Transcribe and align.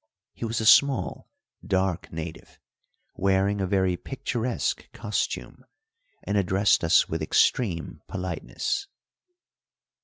He 0.33 0.45
was 0.45 0.59
a 0.59 0.65
small 0.65 1.29
dark 1.63 2.11
native, 2.11 2.59
wearing 3.13 3.61
a 3.61 3.67
very 3.67 3.95
picturesque 3.97 4.91
costume, 4.93 5.63
and 6.23 6.37
addressed 6.39 6.83
us 6.83 7.07
with 7.07 7.21
extreme 7.21 8.01
politeness. 8.07 8.87